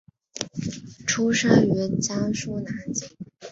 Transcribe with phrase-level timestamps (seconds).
[1.05, 3.07] 出生于江苏南京。